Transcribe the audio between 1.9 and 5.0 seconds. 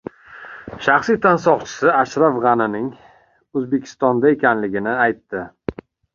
Ashraf G‘anining O‘zbekistonda ekanligini